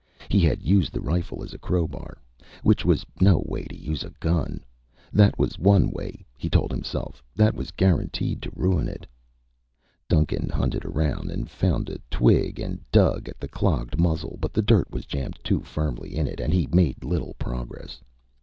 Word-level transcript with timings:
He 0.29 0.39
had 0.39 0.63
used 0.63 0.93
the 0.93 0.99
rifle 0.99 1.43
as 1.43 1.53
a 1.53 1.59
crowbar, 1.59 2.17
which 2.63 2.83
was 2.83 3.05
no 3.21 3.43
way 3.45 3.65
to 3.65 3.77
use 3.77 4.03
a 4.03 4.09
gun. 4.19 4.63
That 5.13 5.37
was 5.37 5.59
one 5.59 5.91
way, 5.91 6.25
he 6.35 6.49
told 6.49 6.71
himself, 6.71 7.21
that 7.35 7.53
was 7.53 7.69
guaranteed 7.69 8.41
to 8.41 8.51
ruin 8.55 8.87
it. 8.87 9.05
Duncan 10.09 10.49
hunted 10.49 10.85
around 10.85 11.29
and 11.29 11.51
found 11.51 11.87
a 11.87 11.99
twig 12.09 12.59
and 12.59 12.79
dug 12.91 13.29
at 13.29 13.39
the 13.39 13.47
clogged 13.47 13.99
muzzle, 13.99 14.39
but 14.41 14.53
the 14.53 14.63
dirt 14.63 14.89
was 14.89 15.05
jammed 15.05 15.37
too 15.43 15.59
firmly 15.59 16.15
in 16.15 16.25
it 16.25 16.39
and 16.39 16.51
he 16.51 16.67
made 16.73 17.03
little 17.03 17.35
progress. 17.37 18.01